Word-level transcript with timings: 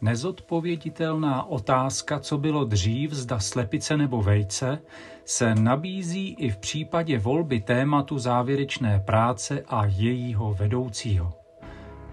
Nezodpověditelná 0.00 1.44
otázka, 1.48 2.18
co 2.18 2.38
bylo 2.38 2.64
dřív, 2.64 3.12
zda 3.12 3.38
slepice 3.38 3.96
nebo 3.96 4.22
vejce, 4.22 4.78
se 5.24 5.54
nabízí 5.54 6.34
i 6.38 6.50
v 6.50 6.56
případě 6.56 7.18
volby 7.18 7.60
tématu 7.60 8.18
závěrečné 8.18 9.00
práce 9.00 9.64
a 9.68 9.84
jejího 9.86 10.54
vedoucího. 10.54 11.32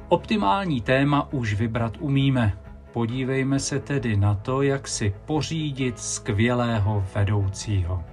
Optimální 0.09 0.81
téma 0.81 1.33
už 1.33 1.53
vybrat 1.53 1.93
umíme. 1.99 2.57
Podívejme 2.93 3.59
se 3.59 3.79
tedy 3.79 4.17
na 4.17 4.35
to, 4.35 4.61
jak 4.61 4.87
si 4.87 5.15
pořídit 5.25 5.99
skvělého 5.99 7.05
vedoucího. 7.15 8.03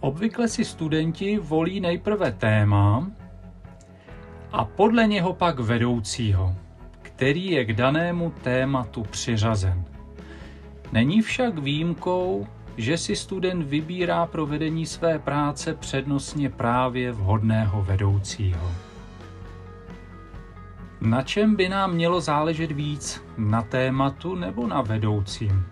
Obvykle 0.00 0.48
si 0.48 0.64
studenti 0.64 1.38
volí 1.38 1.80
nejprve 1.80 2.32
téma 2.32 3.10
a 4.52 4.64
podle 4.64 5.06
něho 5.06 5.32
pak 5.32 5.58
vedoucího 5.58 6.54
který 7.20 7.50
je 7.50 7.64
k 7.64 7.72
danému 7.72 8.32
tématu 8.42 9.02
přiřazen. 9.02 9.84
Není 10.92 11.22
však 11.22 11.58
výjimkou, 11.58 12.46
že 12.76 12.98
si 12.98 13.16
student 13.16 13.66
vybírá 13.66 14.26
pro 14.26 14.46
vedení 14.46 14.86
své 14.86 15.18
práce 15.18 15.74
přednostně 15.74 16.50
právě 16.50 17.12
vhodného 17.12 17.82
vedoucího. 17.82 18.70
Na 21.00 21.22
čem 21.22 21.56
by 21.56 21.68
nám 21.68 21.92
mělo 21.92 22.20
záležet 22.20 22.72
víc? 22.72 23.22
Na 23.38 23.62
tématu 23.62 24.34
nebo 24.34 24.66
na 24.66 24.80
vedoucím? 24.80 25.66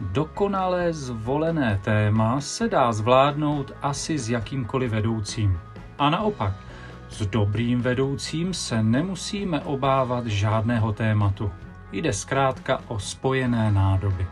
Dokonale 0.00 0.92
zvolené 0.92 1.80
téma 1.84 2.40
se 2.40 2.68
dá 2.68 2.92
zvládnout 2.92 3.72
asi 3.82 4.18
s 4.18 4.30
jakýmkoliv 4.30 4.90
vedoucím. 4.90 5.58
A 5.98 6.10
naopak, 6.10 6.65
s 7.08 7.26
dobrým 7.26 7.80
vedoucím 7.80 8.54
se 8.54 8.82
nemusíme 8.82 9.60
obávat 9.60 10.26
žádného 10.26 10.92
tématu. 10.92 11.52
Jde 11.92 12.12
zkrátka 12.12 12.80
o 12.88 12.98
spojené 12.98 13.72
nádoby. 13.72 14.26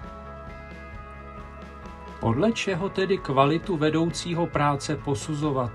Podle 2.20 2.52
čeho 2.52 2.88
tedy 2.88 3.18
kvalitu 3.18 3.76
vedoucího 3.76 4.46
práce 4.46 4.96
posuzovat? 4.96 5.72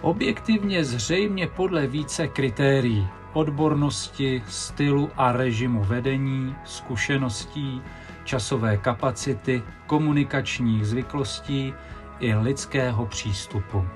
Objektivně 0.00 0.84
zřejmě 0.84 1.46
podle 1.46 1.86
více 1.86 2.28
kritérií 2.28 3.08
odbornosti, 3.32 4.42
stylu 4.48 5.10
a 5.16 5.32
režimu 5.32 5.84
vedení, 5.84 6.56
zkušeností, 6.64 7.82
časové 8.24 8.76
kapacity, 8.76 9.62
komunikačních 9.86 10.86
zvyklostí 10.86 11.74
i 12.20 12.34
lidského 12.34 13.06
přístupu. 13.06 13.86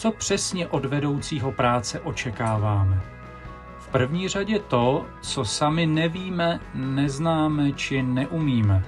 Co 0.00 0.12
přesně 0.12 0.66
od 0.66 0.84
vedoucího 0.84 1.52
práce 1.52 2.00
očekáváme? 2.00 3.00
V 3.78 3.88
první 3.88 4.28
řadě 4.28 4.58
to, 4.58 5.06
co 5.20 5.44
sami 5.44 5.86
nevíme, 5.86 6.60
neznáme 6.74 7.72
či 7.72 8.02
neumíme. 8.02 8.84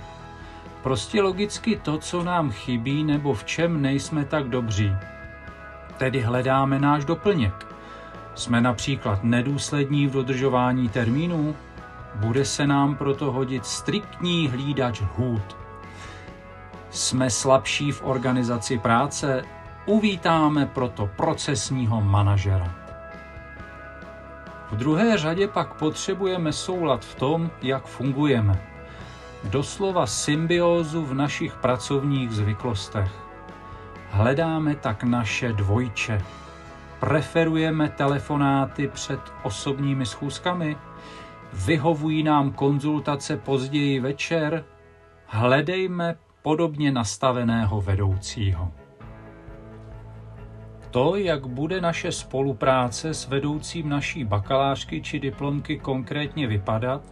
Prostě 0.82 1.22
logicky 1.22 1.76
to, 1.76 1.98
co 1.98 2.24
nám 2.24 2.50
chybí 2.50 3.04
nebo 3.04 3.34
v 3.34 3.44
čem 3.44 3.82
nejsme 3.82 4.24
tak 4.24 4.48
dobří. 4.48 4.92
Tedy 5.96 6.20
hledáme 6.20 6.78
náš 6.78 7.04
doplněk. 7.04 7.66
Jsme 8.34 8.60
například 8.60 9.24
nedůslední 9.24 10.06
v 10.06 10.12
dodržování 10.12 10.88
termínů? 10.88 11.56
Bude 12.14 12.44
se 12.44 12.66
nám 12.66 12.96
proto 12.96 13.32
hodit 13.32 13.66
striktní 13.66 14.48
hlídač 14.48 15.00
hůd. 15.00 15.56
Jsme 16.90 17.30
slabší 17.30 17.92
v 17.92 18.02
organizaci 18.04 18.78
práce 18.78 19.44
Uvítáme 19.86 20.66
proto 20.66 21.06
procesního 21.16 22.00
manažera. 22.00 22.74
V 24.70 24.76
druhé 24.76 25.18
řadě 25.18 25.48
pak 25.48 25.74
potřebujeme 25.74 26.52
soulad 26.52 27.04
v 27.04 27.14
tom, 27.14 27.50
jak 27.62 27.86
fungujeme. 27.86 28.66
Doslova 29.44 30.06
symbiózu 30.06 31.02
v 31.04 31.14
našich 31.14 31.54
pracovních 31.54 32.30
zvyklostech. 32.30 33.10
Hledáme 34.10 34.74
tak 34.74 35.04
naše 35.04 35.52
dvojče. 35.52 36.22
Preferujeme 37.00 37.88
telefonáty 37.88 38.88
před 38.88 39.20
osobními 39.42 40.06
schůzkami? 40.06 40.76
Vyhovují 41.52 42.22
nám 42.22 42.52
konzultace 42.52 43.36
později 43.36 44.00
večer? 44.00 44.64
Hledejme 45.26 46.14
podobně 46.42 46.92
nastaveného 46.92 47.80
vedoucího. 47.80 48.72
To, 50.92 51.16
jak 51.16 51.46
bude 51.46 51.80
naše 51.80 52.12
spolupráce 52.12 53.14
s 53.14 53.28
vedoucím 53.28 53.88
naší 53.88 54.24
bakalářky 54.24 55.02
či 55.02 55.20
diplomky 55.20 55.78
konkrétně 55.78 56.46
vypadat, 56.46 57.02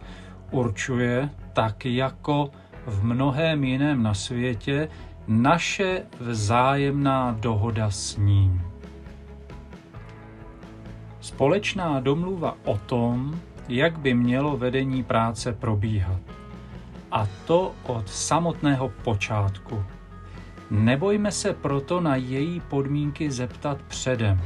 určuje 0.51 1.29
tak 1.53 1.85
jako 1.85 2.51
v 2.85 3.03
mnohém 3.03 3.63
jiném 3.63 4.03
na 4.03 4.13
světě 4.13 4.89
naše 5.27 6.03
vzájemná 6.19 7.37
dohoda 7.39 7.89
s 7.89 8.17
ním. 8.17 8.61
Společná 11.19 11.99
domluva 11.99 12.57
o 12.65 12.77
tom, 12.77 13.39
jak 13.69 13.99
by 13.99 14.13
mělo 14.13 14.57
vedení 14.57 15.03
práce 15.03 15.53
probíhat. 15.53 16.21
A 17.11 17.27
to 17.45 17.71
od 17.83 18.09
samotného 18.09 18.89
počátku. 18.89 19.83
Nebojme 20.71 21.31
se 21.31 21.53
proto 21.53 22.01
na 22.01 22.15
její 22.15 22.59
podmínky 22.59 23.31
zeptat 23.31 23.81
předem. 23.81 24.41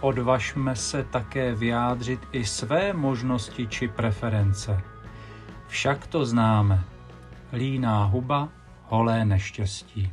Odvažme 0.00 0.76
se 0.76 1.04
také 1.04 1.54
vyjádřit 1.54 2.20
i 2.32 2.44
své 2.44 2.92
možnosti 2.92 3.66
či 3.66 3.88
preference. 3.88 4.80
Však 5.68 6.06
to 6.06 6.24
známe. 6.24 6.84
Líná 7.52 8.04
huba, 8.04 8.48
holé 8.88 9.24
neštěstí. 9.24 10.12